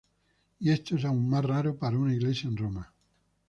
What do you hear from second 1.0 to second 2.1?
aún más raro para